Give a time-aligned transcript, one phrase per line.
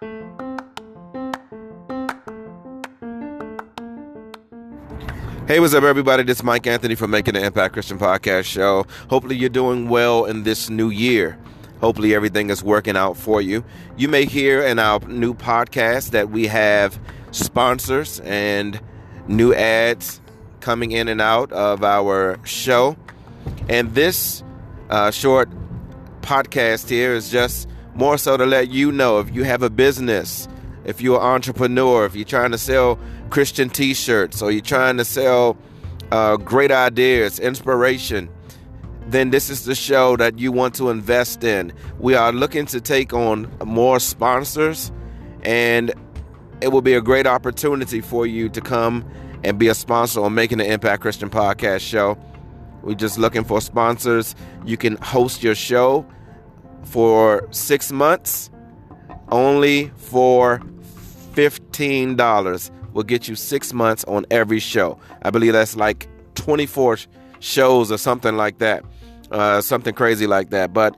[0.00, 0.06] Hey,
[5.60, 6.22] what's up, everybody?
[6.22, 8.86] This is Mike Anthony from Making an Impact Christian Podcast Show.
[9.10, 11.38] Hopefully, you're doing well in this new year.
[11.82, 13.62] Hopefully, everything is working out for you.
[13.98, 16.98] You may hear in our new podcast that we have
[17.30, 18.80] sponsors and
[19.28, 20.22] new ads
[20.60, 22.96] coming in and out of our show.
[23.68, 24.42] And this
[24.88, 25.50] uh, short
[26.22, 27.68] podcast here is just
[28.00, 30.48] more so to let you know if you have a business,
[30.86, 32.98] if you're an entrepreneur, if you're trying to sell
[33.28, 35.58] Christian t shirts or you're trying to sell
[36.10, 38.30] uh, great ideas, inspiration,
[39.06, 41.74] then this is the show that you want to invest in.
[41.98, 44.90] We are looking to take on more sponsors,
[45.42, 45.92] and
[46.62, 49.04] it will be a great opportunity for you to come
[49.44, 52.16] and be a sponsor on Making the Impact Christian Podcast Show.
[52.82, 54.34] We're just looking for sponsors.
[54.64, 56.06] You can host your show
[56.84, 58.50] for six months
[59.30, 60.60] only for
[61.34, 64.98] $15 will get you six months on every show.
[65.22, 66.98] I believe that's like 24
[67.38, 68.84] shows or something like that,
[69.30, 70.72] uh, something crazy like that.
[70.72, 70.96] But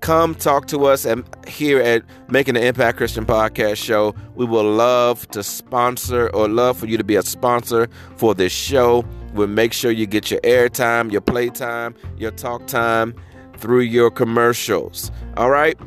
[0.00, 4.14] come talk to us and here at Making an Impact Christian Podcast Show.
[4.34, 8.52] We will love to sponsor or love for you to be a sponsor for this
[8.52, 9.04] show.
[9.34, 13.14] We'll make sure you get your airtime, your playtime, your talk time
[13.60, 15.10] through your commercials.
[15.36, 15.78] All right?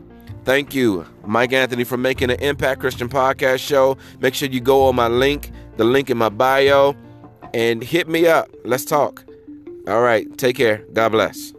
[0.45, 3.97] Thank you, Mike Anthony, for making an Impact Christian Podcast Show.
[4.19, 6.95] Make sure you go on my link, the link in my bio,
[7.53, 8.49] and hit me up.
[8.65, 9.23] Let's talk.
[9.87, 10.37] All right.
[10.37, 10.85] Take care.
[10.93, 11.53] God bless.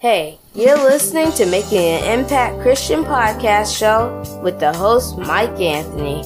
[0.00, 6.22] Hey, you're listening to Making an Impact Christian Podcast Show with the host, Mike Anthony.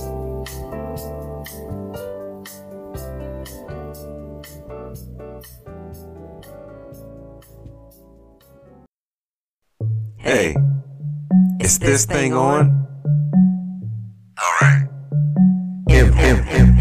[10.32, 10.56] Hey,
[11.60, 12.88] is this thing on?
[14.38, 14.88] All right.
[15.90, 16.78] Imp, imp, imp,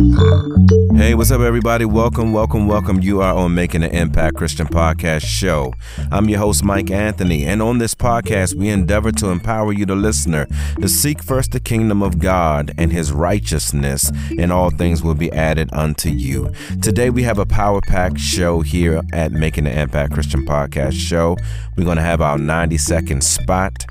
[0.00, 0.81] impact.
[1.02, 1.84] Hey, what's up, everybody?
[1.84, 3.00] Welcome, welcome, welcome.
[3.02, 5.74] You are on Making an Impact Christian Podcast Show.
[6.12, 9.96] I'm your host, Mike Anthony, and on this podcast, we endeavor to empower you, the
[9.96, 10.46] listener,
[10.80, 15.32] to seek first the kingdom of God and his righteousness, and all things will be
[15.32, 16.52] added unto you.
[16.80, 21.36] Today, we have a power packed show here at Making an Impact Christian Podcast Show.
[21.76, 23.86] We're going to have our 90 second spot.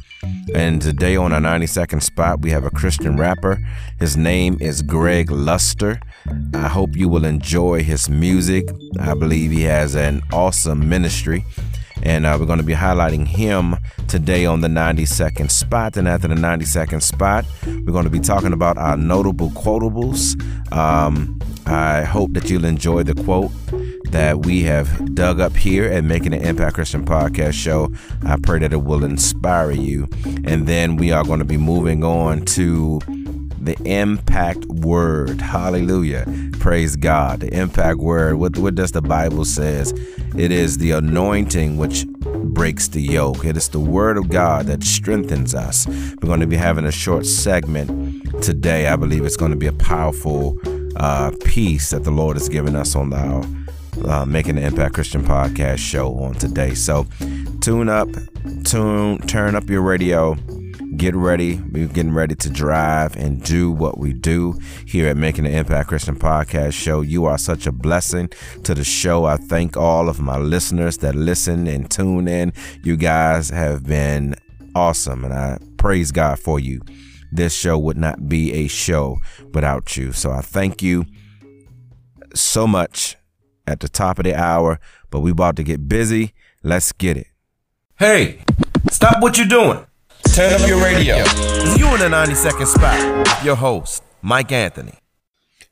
[0.54, 3.60] And today on our 90 second spot, we have a Christian rapper.
[4.00, 6.00] His name is Greg Luster.
[6.54, 8.70] I hope you will enjoy his music.
[9.00, 11.44] I believe he has an awesome ministry.
[12.04, 13.76] And uh, we're going to be highlighting him
[14.08, 15.98] today on the 90 second spot.
[15.98, 20.40] And after the 90 second spot, we're going to be talking about our notable quotables.
[20.72, 23.52] Um, I hope that you'll enjoy the quote
[24.12, 27.92] that we have dug up here at Making an Impact Christian Podcast Show.
[28.26, 30.08] I pray that it will inspire you.
[30.44, 33.00] And then we are going to be moving on to
[33.62, 35.40] the impact word.
[35.40, 36.26] Hallelujah.
[36.60, 37.42] Praise God.
[37.42, 38.36] The impact word.
[38.36, 39.92] What, what does the Bible says?
[40.36, 43.46] It is the anointing which breaks the yoke.
[43.46, 45.88] It is the word of God that strengthens us.
[45.88, 48.88] We're going to be having a short segment today.
[48.88, 50.58] I believe it's going to be a powerful
[50.96, 53.44] uh, piece that the Lord has given us on our
[54.06, 56.74] uh, Making the Impact Christian podcast show on today.
[56.74, 57.08] So
[57.62, 58.10] tune up,
[58.64, 60.36] tune, turn up your radio.
[60.98, 61.56] Get ready.
[61.72, 65.88] We're getting ready to drive and do what we do here at Making the Impact
[65.88, 67.02] Christian Podcast Show.
[67.02, 68.30] You are such a blessing
[68.64, 69.24] to the show.
[69.26, 72.52] I thank all of my listeners that listen and tune in.
[72.84, 74.36] You guys have been
[74.76, 76.82] awesome, and I praise God for you.
[77.32, 79.18] This show would not be a show
[79.54, 80.12] without you.
[80.12, 81.06] So I thank you
[82.36, 83.16] so much
[83.72, 86.34] at the top of the hour, but we about to get busy.
[86.64, 87.28] Let's get it.
[87.98, 88.44] Hey,
[88.92, 89.86] stop what you're doing.
[90.34, 91.18] Turn up your radio.
[91.78, 93.44] You in the 90 second spot.
[93.44, 94.94] Your host, Mike Anthony.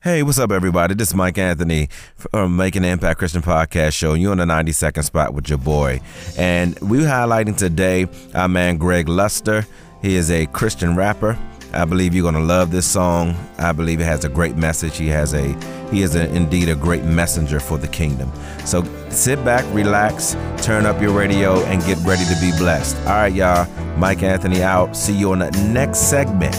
[0.02, 0.94] Hey, what's up, everybody?
[0.94, 4.14] This is Mike Anthony from Making an Impact Christian Podcast Show.
[4.14, 6.00] You're on the 90 second spot with your boy.
[6.38, 9.66] And we're highlighting today our man Greg Luster.
[10.00, 11.38] He is a Christian rapper.
[11.72, 13.34] I believe you're gonna love this song.
[13.58, 14.96] I believe it has a great message.
[14.96, 15.54] He has a
[15.90, 18.32] he is a, indeed a great messenger for the kingdom.
[18.64, 22.96] So sit back, relax, turn up your radio, and get ready to be blessed.
[23.06, 23.66] All right, y'all.
[23.96, 24.96] Mike Anthony out.
[24.96, 26.56] See you on the next segment.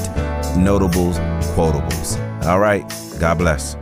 [0.58, 1.18] Notables,
[1.56, 2.18] quotables.
[2.46, 2.84] All right.
[3.20, 3.76] God bless.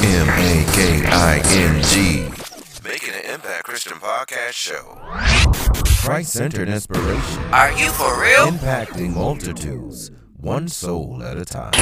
[0.00, 2.28] M A K I N G.
[2.84, 5.87] Making an Impact Christian Podcast Show.
[6.04, 7.42] Christ centered inspiration.
[7.52, 8.46] Are you for real?
[8.48, 11.72] Impacting multitudes, one soul at a time.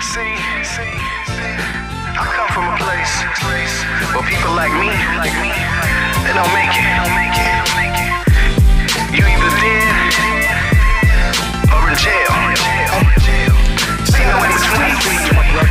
[0.00, 0.94] See, see,
[1.26, 1.54] see.
[2.14, 3.82] I come from a place, place
[4.14, 4.86] where people like me,
[5.18, 5.50] like me,
[6.22, 8.12] they don't make it, don't make it, don't make it.
[9.18, 10.14] You either dead
[11.74, 12.30] or in jail.
[14.06, 15.63] See no in between.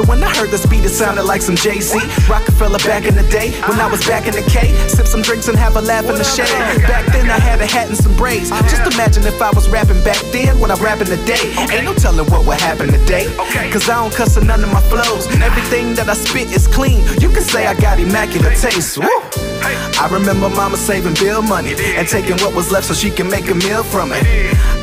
[0.00, 1.92] So when I heard this beat, it sounded like some Jay-Z.
[2.26, 4.72] Rockefeller back in the day, when I was back in the K.
[4.88, 6.48] Sip some drinks and have a laugh in the shade.
[6.88, 8.48] Back then I had a hat and some braids.
[8.72, 11.52] Just imagine if I was rapping back then, when I'm rapping the day.
[11.68, 13.26] Ain't no telling what would happen today.
[13.70, 15.26] Cause I don't cuss in none of my flows.
[15.36, 17.04] Everything that I spit is clean.
[17.20, 18.96] You can say I got immaculate taste.
[18.96, 19.04] Woo!
[19.04, 23.50] I remember mama saving bill money and taking what was left so she can make
[23.50, 24.24] a meal from it.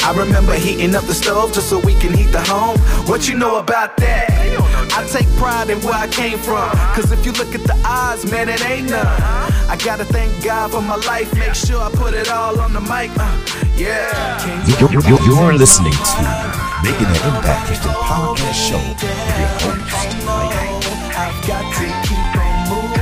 [0.06, 2.78] I remember heating up the stove just so we can heat the home.
[3.10, 4.27] What you know about that?
[4.98, 6.72] I take pride in where I came from.
[6.96, 9.06] Cause if you look at the odds, man, it ain't none.
[9.06, 11.32] I gotta thank God for my life.
[11.36, 13.12] Make sure I put it all on the mic.
[13.16, 13.30] Uh,
[13.78, 14.42] yeah.
[14.66, 19.14] You're, you're, you're, you're listening to Making an Impact Christian Podcast Show with your
[19.62, 20.52] host, Mike.
[21.14, 22.98] I've got to keep on moving.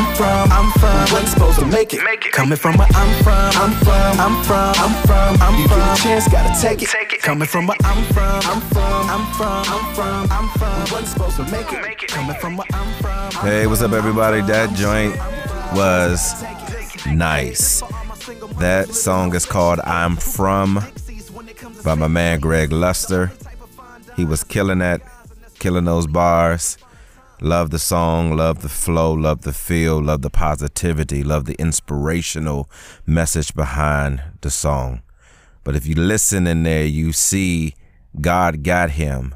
[0.00, 1.12] I'm from, I'm from, I'm.
[1.12, 2.02] Wasn't supposed to make it.
[2.02, 2.32] Make it.
[2.32, 5.78] Coming from where I'm from, I'm from, I'm from, I'm from, I'm you from.
[5.78, 6.88] You get a chance, gotta take it.
[6.88, 7.20] Take it.
[7.20, 10.80] Coming from where I'm from, I'm from, I'm from, I'm from, I'm from.
[10.90, 11.82] Wasn't supposed to make it.
[11.82, 12.08] Make it.
[12.08, 13.46] Coming from where I'm from.
[13.46, 14.40] Hey, what's up, everybody?
[14.40, 15.14] That joint
[15.76, 16.42] was
[17.06, 17.82] nice.
[18.58, 20.82] That song is called I'm From
[21.84, 23.32] by my man Greg Luster.
[24.16, 25.02] He was killing that,
[25.58, 26.78] killing those bars.
[27.42, 32.68] Love the song, love the flow, love the feel, love the positivity, love the inspirational
[33.06, 35.02] message behind the song.
[35.64, 37.74] But if you listen in there, you see
[38.20, 39.34] God got him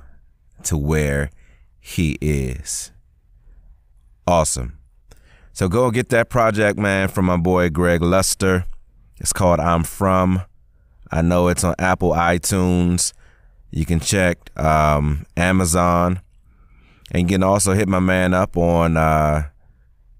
[0.64, 1.30] to where
[1.80, 2.92] he is.
[4.26, 4.78] Awesome.
[5.54, 8.66] So go get that project, man, from my boy Greg Luster.
[9.18, 10.42] It's called I'm From.
[11.10, 13.12] I know it's on Apple iTunes.
[13.70, 16.20] You can check um, Amazon.
[17.14, 19.44] And you can also hit my man up on uh,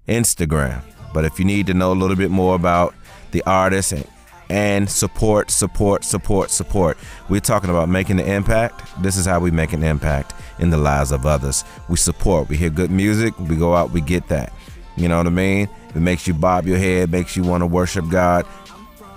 [0.07, 0.81] Instagram.
[1.13, 2.95] But if you need to know a little bit more about
[3.31, 4.07] the artist and,
[4.49, 6.97] and support, support, support, support,
[7.27, 8.81] we're talking about making an impact.
[9.03, 11.65] This is how we make an impact in the lives of others.
[11.89, 12.47] We support.
[12.47, 13.37] We hear good music.
[13.39, 13.91] We go out.
[13.91, 14.53] We get that.
[14.95, 15.67] You know what I mean?
[15.89, 17.11] It makes you bob your head.
[17.11, 18.45] Makes you want to worship God.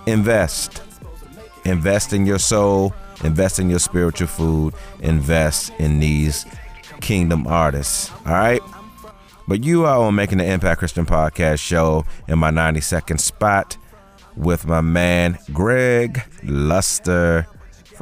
[0.07, 0.83] Invest.
[1.65, 2.93] Invest in your soul.
[3.23, 4.75] Invest in your spiritual food.
[5.01, 6.45] Invest in these
[7.01, 8.11] kingdom artists.
[8.27, 8.61] All right.
[9.47, 13.79] But you are on Making the Impact Christian Podcast show in my 90 second spot
[14.37, 17.47] with my man Greg Luster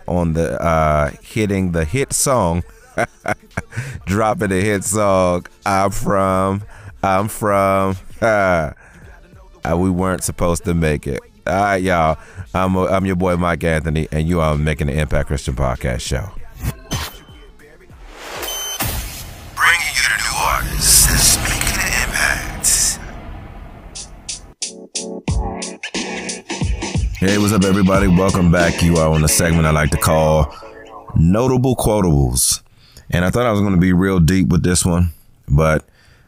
[0.06, 2.62] on the uh hitting the hit song
[4.06, 6.62] dropping the hit song I'm from
[7.02, 8.72] I'm from uh,
[9.76, 11.20] we weren't supposed to make it.
[11.46, 12.18] All right, y'all.
[12.54, 16.30] I'm I'm your boy Mike Anthony and you are making the Impact Christian Podcast show.
[27.26, 28.06] Hey, what's up, everybody?
[28.06, 28.82] Welcome back.
[28.82, 30.54] You are on the segment I like to call
[31.16, 32.62] Notable Quotables.
[33.10, 35.10] And I thought I was going to be real deep with this one,
[35.48, 35.84] but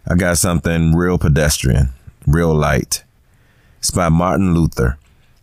[0.09, 1.91] I got something real pedestrian,
[2.27, 3.05] real light.
[3.79, 4.99] It's by Martin Luther.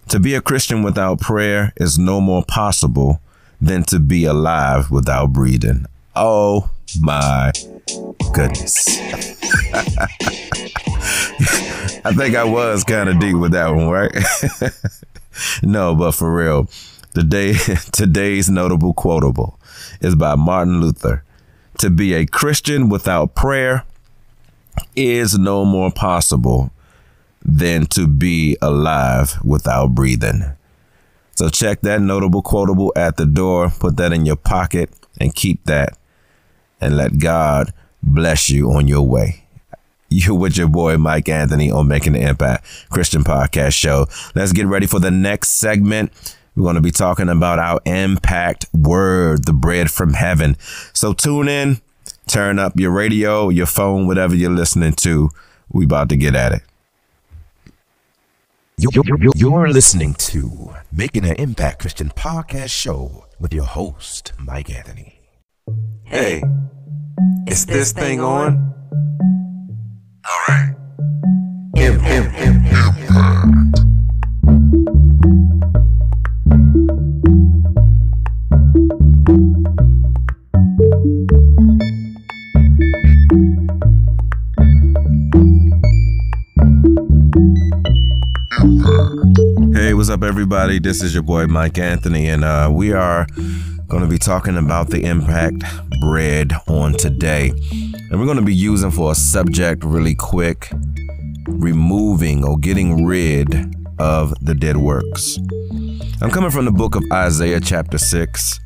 [0.09, 3.21] To be a Christian without prayer is no more possible
[3.61, 5.85] than to be alive without breathing.
[6.17, 6.69] Oh
[6.99, 7.53] my
[8.33, 8.99] goodness.
[12.03, 14.11] I think I was kind of deep with that one, right?
[15.63, 16.69] no, but for real,
[17.13, 17.53] today
[17.91, 19.59] today's notable quotable
[20.01, 21.23] is by Martin Luther.
[21.79, 23.83] To be a Christian without prayer
[24.95, 26.71] is no more possible
[27.43, 30.55] than to be alive without breathing.
[31.35, 34.89] So check that notable quotable at the door, put that in your pocket,
[35.19, 35.97] and keep that.
[36.79, 39.44] And let God bless you on your way.
[40.09, 44.07] You're with your boy Mike Anthony on Making the Impact Christian Podcast Show.
[44.35, 46.11] Let's get ready for the next segment.
[46.55, 50.55] We're going to be talking about our impact word, the bread from heaven.
[50.93, 51.81] So tune in,
[52.27, 55.31] turn up your radio, your phone, whatever you're listening to.
[55.71, 56.61] We about to get at it.
[58.77, 64.33] You're, you're, you're, you're listening to Making an Impact Christian Podcast Show with your host,
[64.37, 65.19] Mike Anthony.
[66.03, 66.43] Hey,
[67.47, 68.73] is this thing on?
[89.75, 90.79] Hey, what's up, everybody?
[90.79, 93.27] This is your boy Mike Anthony, and uh, we are
[93.87, 95.63] going to be talking about the impact
[96.01, 97.53] bread on today.
[98.15, 100.69] And we're going to be using for a subject really quick
[101.49, 105.37] removing or getting rid of the dead works.
[106.21, 108.61] I'm coming from the book of Isaiah, chapter 6.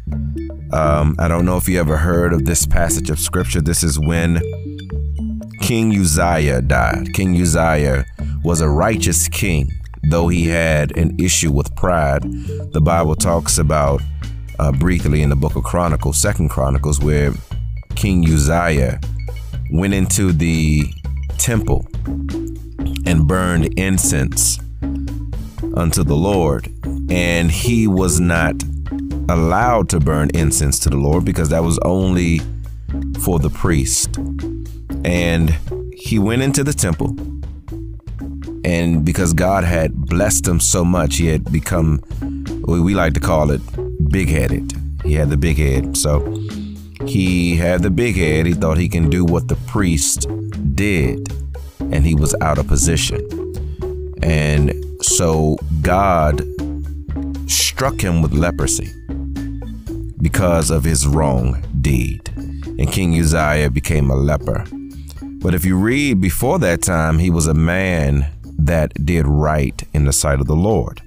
[0.72, 3.60] Um, I don't know if you ever heard of this passage of scripture.
[3.60, 4.40] This is when
[5.62, 7.12] King Uzziah died.
[7.16, 8.06] King Uzziah
[8.44, 9.72] was a righteous king,
[10.12, 12.22] though he had an issue with pride.
[12.72, 14.04] The Bible talks about
[14.60, 17.34] uh, briefly in the book of Chronicles, Second Chronicles, where
[17.96, 19.00] King Uzziah
[19.70, 20.84] went into the
[21.38, 21.88] temple
[23.06, 24.60] and burned incense
[25.76, 26.72] unto the Lord.
[27.10, 28.56] And he was not
[29.30, 32.42] allowed to burn incense to the Lord because that was only
[33.22, 34.18] for the priest.
[35.06, 35.56] And
[35.94, 37.16] he went into the temple.
[38.66, 42.02] And because God had blessed him so much, he had become,
[42.68, 43.62] we like to call it,
[44.10, 44.74] big headed.
[45.04, 45.96] He had the big head.
[45.96, 46.20] So
[47.10, 48.46] he had the big head.
[48.46, 50.28] He thought he can do what the priest
[50.76, 51.32] did.
[51.80, 53.20] And he was out of position.
[54.22, 56.44] And so God
[57.50, 58.92] struck him with leprosy
[60.22, 62.30] because of his wrong deed.
[62.36, 64.66] And King Uzziah became a leper.
[65.42, 70.06] But if you read before that time, he was a man that did right in
[70.06, 71.02] the sight of the Lord.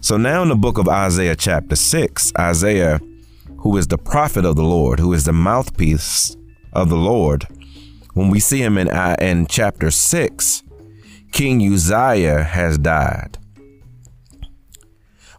[0.00, 3.00] So now in the book of Isaiah, chapter 6, Isaiah,
[3.62, 6.36] who is the prophet of the Lord, who is the mouthpiece
[6.72, 7.46] of the Lord,
[8.14, 10.62] when we see him in, uh, in chapter 6,
[11.30, 13.38] King Uzziah has died.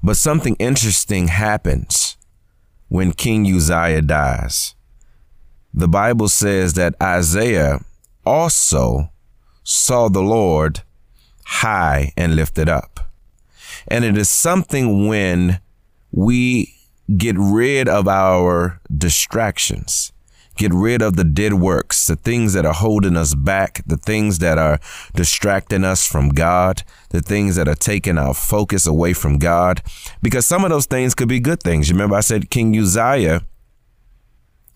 [0.01, 2.18] But something interesting happens
[2.88, 4.75] when King Uzziah dies.
[5.74, 7.80] The Bible says that Isaiah
[8.25, 9.12] also
[9.63, 10.82] saw the Lord
[11.46, 13.12] high and lifted up.
[13.88, 15.60] And it is something when
[16.12, 16.74] we
[17.18, 20.12] get rid of our distractions,
[20.56, 24.40] get rid of the dead works, the things that are holding us back, the things
[24.40, 24.80] that are
[25.14, 29.82] distracting us from God, the things that are taking our focus away from God.
[30.22, 31.90] Because some of those things could be good things.
[31.90, 33.42] You remember I said King Uzziah,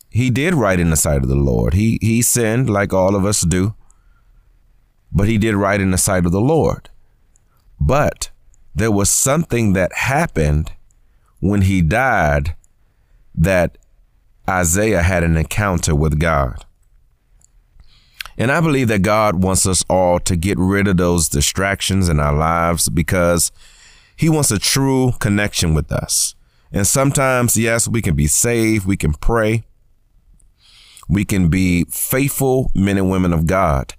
[0.10, 1.74] he did right in the sight of the Lord.
[1.74, 3.76] He he sinned like all of us do.
[5.12, 6.90] But he did right in the sight of the Lord.
[7.80, 8.32] But
[8.76, 10.72] there was something that happened
[11.40, 12.56] when he died
[13.36, 13.78] that
[14.50, 16.66] Isaiah had an encounter with God.
[18.38, 22.20] And I believe that God wants us all to get rid of those distractions in
[22.20, 23.52] our lives because
[24.16, 26.36] he wants a true connection with us.
[26.72, 29.66] And sometimes, yes, we can be saved, we can pray,
[31.08, 33.94] we can be faithful men and women of God,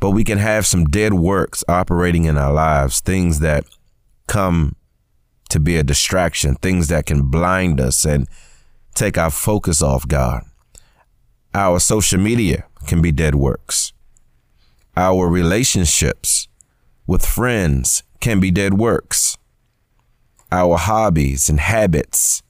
[0.00, 3.64] but we can have some dead works operating in our lives, things that
[4.26, 4.74] come
[5.50, 8.28] to be a distraction, things that can blind us and
[8.94, 10.42] take our focus off God.
[11.54, 13.92] Our social media can be dead works.
[14.96, 16.48] Our relationships
[17.06, 19.36] with friends can be dead works.
[20.50, 22.42] Our hobbies and habits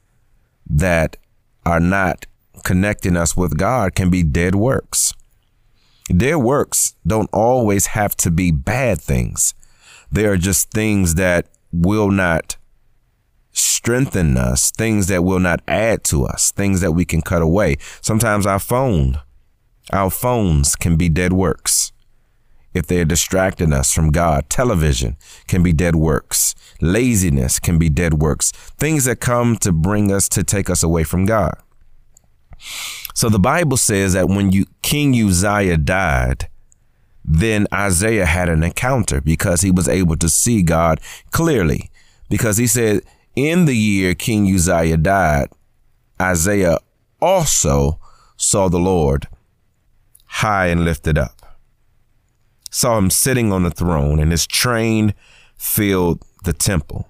[0.68, 1.16] that
[1.64, 2.26] are not
[2.64, 5.12] connecting us with God can be dead works.
[6.14, 9.54] Dead works don't always have to be bad things.
[10.10, 12.56] They are just things that will not
[13.56, 17.76] strengthen us, things that will not add to us, things that we can cut away.
[18.00, 19.20] Sometimes our phone,
[19.92, 21.92] our phones can be dead works.
[22.75, 26.54] If they're distracting us from God, television can be dead works.
[26.82, 28.50] Laziness can be dead works.
[28.52, 31.54] Things that come to bring us to take us away from God.
[33.14, 36.48] So the Bible says that when you, King Uzziah died,
[37.25, 41.90] then Isaiah had an encounter because he was able to see God clearly.
[42.28, 43.02] Because he said,
[43.36, 45.48] in the year King Uzziah died,
[46.20, 46.78] Isaiah
[47.20, 48.00] also
[48.36, 49.28] saw the Lord
[50.24, 51.58] high and lifted up,
[52.70, 55.14] saw him sitting on the throne, and his train
[55.56, 57.08] filled the temple.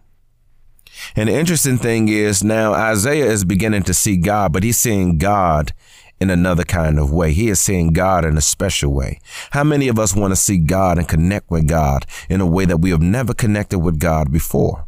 [1.15, 5.19] And the interesting thing is now Isaiah is beginning to see God, but he's seeing
[5.19, 5.73] God
[6.19, 7.33] in another kind of way.
[7.33, 9.21] He is seeing God in a special way.
[9.51, 12.65] How many of us want to see God and connect with God in a way
[12.65, 14.86] that we have never connected with God before?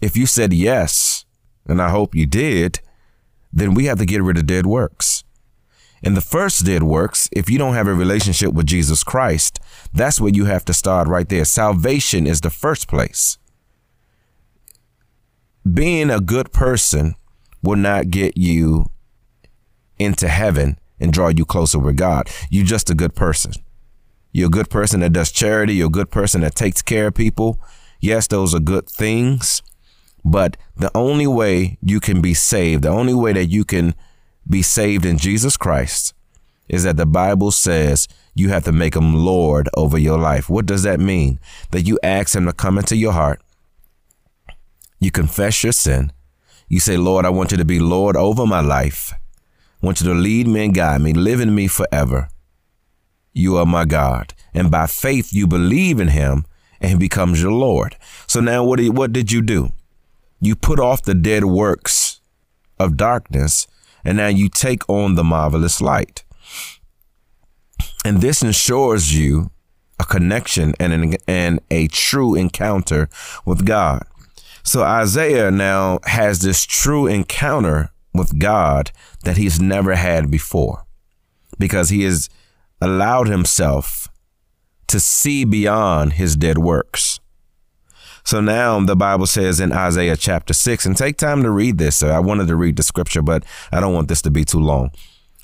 [0.00, 1.24] If you said yes,
[1.66, 2.80] and I hope you did,
[3.52, 5.24] then we have to get rid of dead works.
[6.02, 9.58] And the first dead works, if you don't have a relationship with Jesus Christ,
[9.92, 11.44] that's where you have to start right there.
[11.44, 13.38] Salvation is the first place.
[15.70, 17.14] Being a good person
[17.62, 18.86] will not get you
[19.98, 22.30] into heaven and draw you closer with God.
[22.48, 23.52] You're just a good person.
[24.32, 25.74] You're a good person that does charity.
[25.74, 27.60] You're a good person that takes care of people.
[28.00, 29.62] Yes, those are good things.
[30.24, 33.94] But the only way you can be saved, the only way that you can
[34.48, 36.14] be saved in Jesus Christ
[36.68, 40.48] is that the Bible says you have to make him Lord over your life.
[40.48, 41.40] What does that mean?
[41.70, 43.40] That you ask him to come into your heart.
[45.00, 46.12] You confess your sin.
[46.68, 49.12] You say, Lord, I want you to be Lord over my life.
[49.82, 52.28] I want you to lead me and guide me, live in me forever.
[53.32, 54.34] You are my God.
[54.52, 56.44] And by faith, you believe in him
[56.80, 57.96] and he becomes your Lord.
[58.26, 59.72] So now what what did you do?
[60.40, 62.20] You put off the dead works
[62.78, 63.66] of darkness
[64.04, 66.24] and now you take on the marvelous light.
[68.04, 69.50] And this ensures you
[69.98, 73.08] a connection and, an, and a true encounter
[73.44, 74.04] with God.
[74.62, 78.92] So Isaiah now has this true encounter with God
[79.24, 80.84] that he's never had before
[81.58, 82.28] because he has
[82.80, 84.08] allowed himself
[84.88, 87.20] to see beyond his dead works.
[88.28, 91.96] So now the Bible says in Isaiah chapter 6, and take time to read this.
[91.96, 93.42] So I wanted to read the scripture, but
[93.72, 94.90] I don't want this to be too long.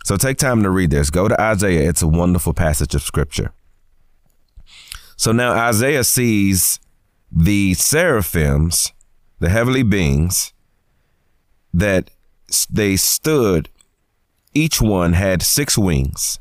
[0.04, 1.08] So take time to read this.
[1.08, 1.88] Go to Isaiah.
[1.88, 3.52] It's a wonderful passage of scripture.
[5.16, 6.78] So now Isaiah sees
[7.32, 8.92] the seraphims,
[9.38, 10.52] the heavenly beings,
[11.72, 12.10] that
[12.68, 13.70] they stood,
[14.52, 16.38] each one had six wings.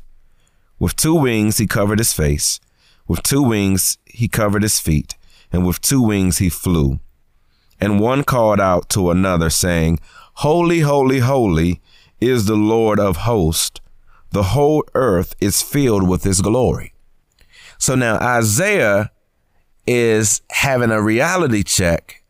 [0.78, 2.60] With two wings, he covered his face.
[3.08, 5.14] With two wings, he covered his feet.
[5.52, 7.00] And with two wings, he flew.
[7.80, 10.00] And one called out to another, saying,
[10.38, 11.80] Holy, holy, holy
[12.20, 13.80] is the Lord of hosts.
[14.30, 16.94] The whole earth is filled with his glory.
[17.78, 19.10] So now Isaiah
[19.86, 22.24] is having a reality check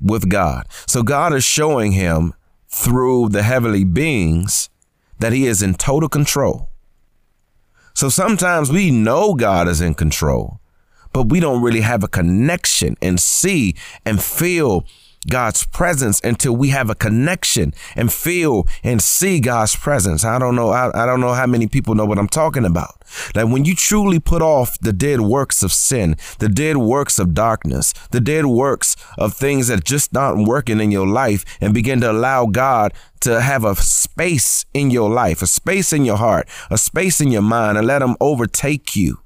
[0.00, 0.66] with God.
[0.86, 2.34] So God is showing him
[2.68, 4.68] through the heavenly beings
[5.18, 6.70] that he is in total control.
[7.94, 10.60] So sometimes we know God is in control,
[11.18, 14.86] but we don't really have a connection and see and feel
[15.28, 20.24] God's presence until we have a connection and feel and see God's presence.
[20.24, 20.68] I don't know.
[20.68, 23.02] I, I don't know how many people know what I'm talking about.
[23.34, 27.34] Like when you truly put off the dead works of sin, the dead works of
[27.34, 32.00] darkness, the dead works of things that just aren't working in your life and begin
[32.02, 36.48] to allow God to have a space in your life, a space in your heart,
[36.70, 39.18] a space in your mind and let him overtake you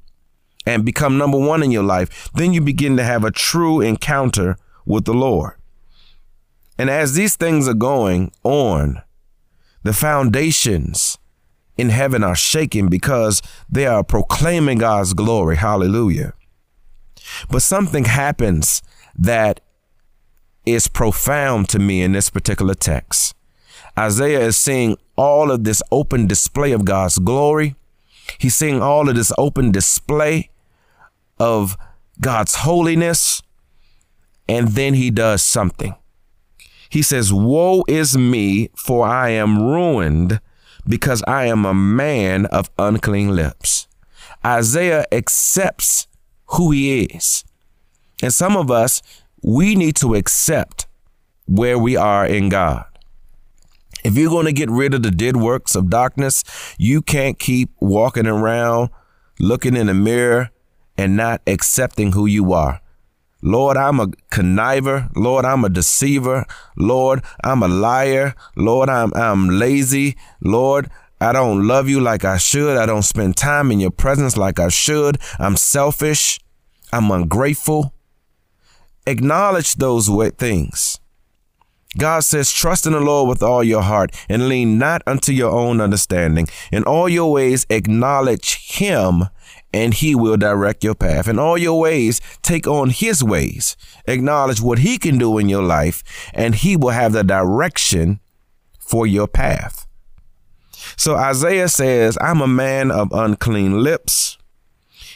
[0.67, 4.57] and become number one in your life, then you begin to have a true encounter
[4.87, 5.55] with the Lord.
[6.79, 9.03] And as these things are going on,
[9.83, 11.19] the foundations
[11.77, 15.57] in heaven are shaking because they are proclaiming God's glory.
[15.57, 16.35] Hallelujah.
[17.51, 18.83] But something happens
[19.17, 19.61] that
[20.65, 23.35] is profound to me in this particular text.
[23.99, 27.75] Isaiah is seeing all of this open display of God's glory.
[28.39, 30.51] He's seeing all of this open display
[31.43, 31.77] of
[32.21, 33.43] God's holiness.
[34.49, 35.97] And then he does something.
[36.89, 40.41] He says, Woe is me, for I am ruined
[40.87, 43.89] because I am a man of unclean lips.
[44.45, 46.07] Isaiah accepts
[46.47, 47.45] who he is.
[48.23, 49.03] And some of us,
[49.43, 50.87] we need to accept
[51.47, 52.85] where we are in God.
[54.05, 56.45] If you're going to get rid of the dead works of darkness,
[56.79, 58.91] you can't keep walking around
[59.41, 60.51] looking in the mirror
[60.97, 62.81] and not accepting who you are.
[63.43, 65.11] Lord, I'm a conniver.
[65.17, 66.47] Lord, I'm a deceiver.
[66.77, 68.35] Lord, I'm a liar.
[68.57, 70.17] Lord, I'm, I'm lazy.
[70.41, 70.89] Lord,
[71.21, 72.77] I don't love you like I should.
[72.77, 75.19] I don't spend time in your presence like I should.
[75.39, 76.41] I'm selfish.
[76.93, 77.93] I'm ungrateful.
[79.07, 81.01] Acknowledge those things.
[81.99, 85.51] God says, trust in the Lord with all your heart and lean not unto your
[85.51, 86.49] own understanding.
[86.71, 89.25] In all your ways, acknowledge him
[89.73, 91.29] and he will direct your path.
[91.29, 93.77] In all your ways, take on his ways.
[94.07, 96.03] Acknowledge what he can do in your life,
[96.35, 98.21] and he will have the direction
[98.79, 99.87] for your path.
[100.97, 104.37] So Isaiah says, I'm a man of unclean lips,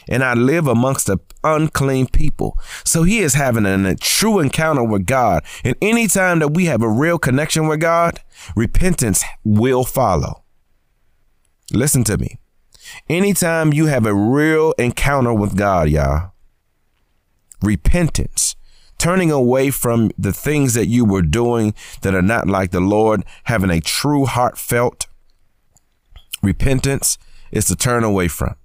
[0.07, 2.57] and I live amongst the unclean people.
[2.83, 5.43] So he is having a true encounter with God.
[5.63, 8.21] And anytime that we have a real connection with God,
[8.55, 10.43] repentance will follow.
[11.73, 12.37] Listen to me.
[13.09, 16.31] Anytime you have a real encounter with God, y'all,
[17.61, 18.55] repentance,
[18.97, 23.23] turning away from the things that you were doing that are not like the Lord,
[23.43, 25.07] having a true heartfelt
[26.41, 27.17] repentance
[27.51, 28.55] is to turn away from.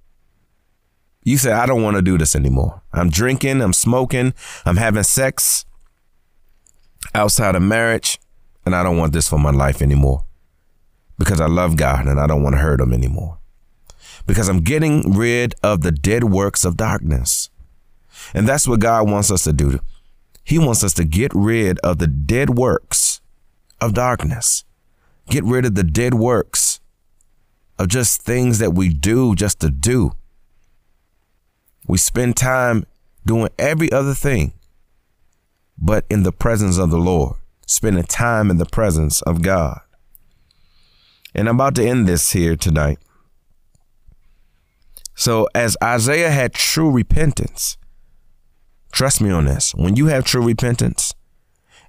[1.25, 2.83] You say, I don't want to do this anymore.
[2.93, 5.65] I'm drinking, I'm smoking, I'm having sex
[7.15, 8.19] outside of marriage,
[8.67, 10.25] and I don't want this for my life anymore
[11.19, 13.39] because I love God and I don't want to hurt him anymore.
[14.27, 17.51] Because I'm getting rid of the dead works of darkness.
[18.35, 19.81] And that's what God wants us to do.
[20.45, 23.21] He wants us to get rid of the dead works
[23.81, 24.65] of darkness.
[25.29, 26.81] Get rid of the dead works
[27.79, 30.13] of just things that we do just to do.
[31.87, 32.85] We spend time
[33.25, 34.53] doing every other thing
[35.83, 39.81] but in the presence of the Lord, spending time in the presence of God.
[41.35, 42.99] And I'm about to end this here tonight.
[45.23, 47.79] So, as Isaiah had true repentance,
[48.91, 49.73] trust me on this.
[49.73, 51.15] When you have true repentance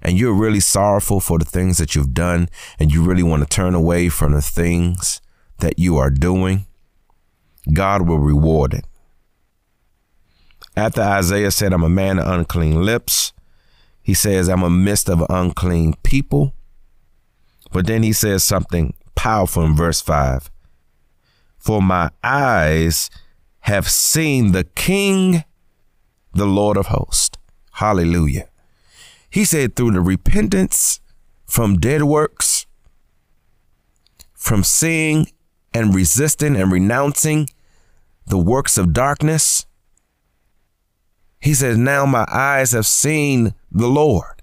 [0.00, 3.48] and you're really sorrowful for the things that you've done and you really want to
[3.48, 5.20] turn away from the things
[5.58, 6.66] that you are doing,
[7.72, 8.84] God will reward it.
[10.76, 13.32] After Isaiah said, I'm a man of unclean lips,
[14.00, 16.54] he says, I'm a mist of unclean people.
[17.72, 20.52] But then he says something powerful in verse 5
[21.58, 23.10] For my eyes
[23.64, 25.42] have seen the King,
[26.34, 27.38] the Lord of hosts.
[27.72, 28.48] Hallelujah.
[29.30, 31.00] He said, through the repentance
[31.46, 32.66] from dead works,
[34.34, 35.28] from seeing
[35.72, 37.48] and resisting and renouncing
[38.26, 39.64] the works of darkness,
[41.40, 44.42] he says, Now my eyes have seen the Lord.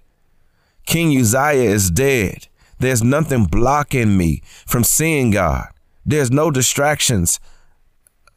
[0.88, 2.48] King Uzziah is dead.
[2.80, 5.68] There's nothing blocking me from seeing God.
[6.04, 7.40] There's no distractions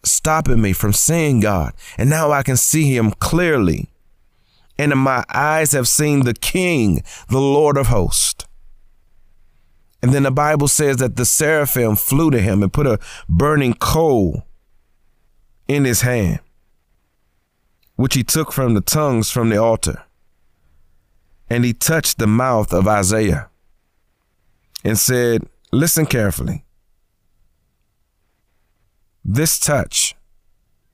[0.07, 1.75] stopping me from seeing God.
[1.99, 3.90] And now I can see him clearly.
[4.79, 8.45] And my eyes have seen the King, the Lord of hosts.
[10.03, 13.75] And then the Bible says that the seraphim flew to him and put a burning
[13.75, 14.47] coal
[15.67, 16.40] in his hand
[17.97, 20.05] which he took from the tongues from the altar.
[21.49, 23.49] And he touched the mouth of Isaiah
[24.83, 26.64] and said, Listen carefully.
[29.25, 30.15] This touch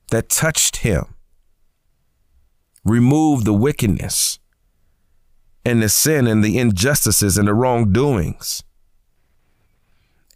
[0.09, 1.15] that touched him
[2.85, 4.39] removed the wickedness
[5.65, 8.63] and the sin and the injustices and the wrongdoings.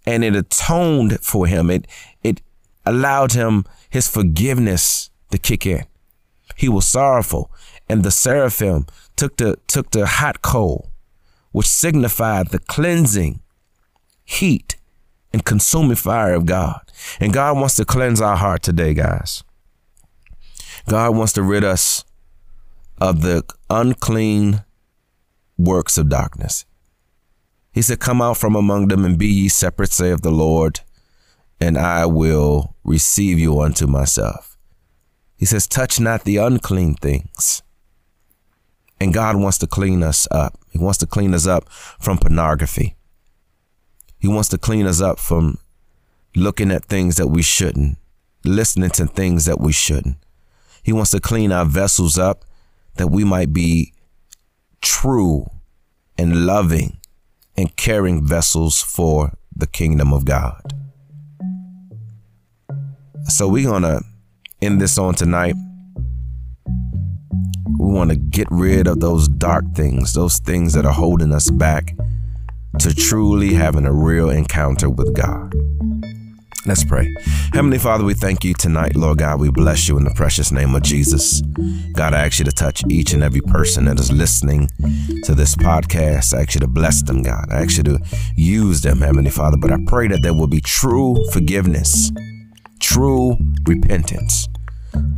[0.05, 1.69] And it atoned for him.
[1.69, 1.87] It
[2.21, 2.41] it
[2.85, 5.85] allowed him his forgiveness to kick in.
[6.55, 7.49] He was sorrowful,
[7.89, 10.91] and the seraphim took the took the hot coal,
[11.51, 13.41] which signified the cleansing
[14.25, 14.74] heat
[15.35, 16.79] and consuming fire of God.
[17.19, 19.43] And God wants to cleanse our heart today, guys.
[20.87, 22.05] God wants to rid us
[23.01, 24.63] of the unclean
[25.57, 26.65] works of darkness.
[27.73, 30.79] He said, Come out from among them and be ye separate, saith the Lord,
[31.59, 34.57] and I will receive you unto myself.
[35.35, 37.61] He says, touch not the unclean things.
[39.01, 40.57] And God wants to clean us up.
[40.69, 42.95] He wants to clean us up from pornography.
[44.25, 45.59] He wants to clean us up from
[46.35, 47.99] looking at things that we shouldn't,
[48.43, 50.17] listening to things that we shouldn't.
[50.81, 52.43] He wants to clean our vessels up
[52.95, 53.93] that we might be
[54.81, 55.45] true
[56.17, 56.97] and loving
[57.55, 60.73] and caring vessels for the kingdom of God.
[63.27, 64.01] So we're going to
[64.59, 65.53] end this on tonight.
[67.77, 71.51] We want to get rid of those dark things, those things that are holding us
[71.51, 71.93] back
[72.79, 75.53] to truly having a real encounter with God.
[76.65, 77.13] Let's pray.
[77.53, 79.39] Heavenly Father, we thank you tonight, Lord God.
[79.39, 81.41] We bless you in the precious name of Jesus.
[81.93, 84.69] God, I ask you to touch each and every person that is listening
[85.23, 86.33] to this podcast.
[86.35, 87.45] I ask you to bless them, God.
[87.51, 87.99] I ask you to
[88.35, 89.57] use them, Heavenly Father.
[89.57, 92.11] But I pray that there will be true forgiveness,
[92.79, 94.47] true repentance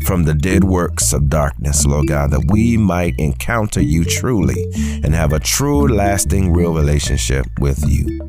[0.06, 4.66] from the dead works of darkness, Lord God, that we might encounter you truly
[5.04, 8.22] and have a true, lasting, real relationship with you.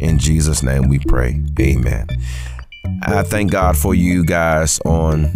[0.00, 1.42] In Jesus' name we pray.
[1.60, 2.06] Amen.
[3.02, 5.30] I thank God for you guys on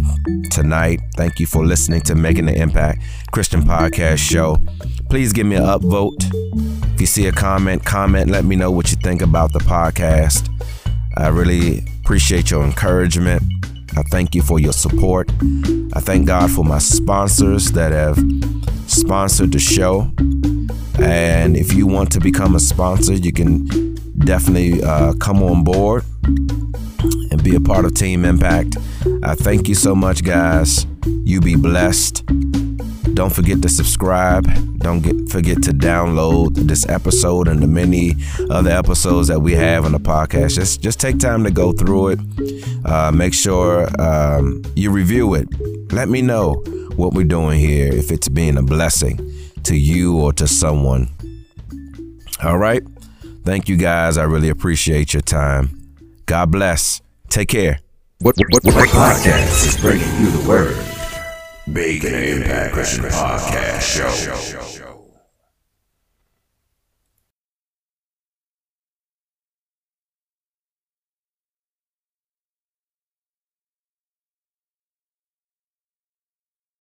[0.49, 0.99] tonight.
[1.15, 3.01] Thank you for listening to Making the Impact
[3.31, 4.57] Christian Podcast Show.
[5.09, 6.23] Please give me an upvote.
[6.93, 8.29] If you see a comment, comment.
[8.29, 10.49] Let me know what you think about the podcast.
[11.17, 13.43] I really appreciate your encouragement.
[13.97, 15.29] I thank you for your support.
[15.93, 18.17] I thank God for my sponsors that have
[18.89, 20.11] sponsored the show.
[20.99, 26.03] And if you want to become a sponsor, you can definitely uh, come on board
[26.23, 28.77] and be a part of Team Impact.
[29.23, 30.85] I thank you so much, guys.
[31.23, 32.23] You be blessed.
[33.13, 34.45] Don't forget to subscribe.
[34.79, 38.15] Don't get, forget to download this episode and the many
[38.49, 40.55] other episodes that we have on the podcast.
[40.55, 42.19] Just just take time to go through it.
[42.85, 45.47] Uh, make sure um, you review it.
[45.91, 46.53] Let me know
[46.95, 49.19] what we're doing here, if it's being a blessing
[49.63, 51.09] to you or to someone.
[52.43, 52.83] All right.
[53.43, 54.17] Thank you guys.
[54.17, 55.69] I really appreciate your time.
[56.25, 57.01] God bless.
[57.29, 57.79] Take care.
[58.19, 60.90] What, what, what, what podcast is bringing you the word?
[61.73, 64.90] An Impact Christian Podcast Show.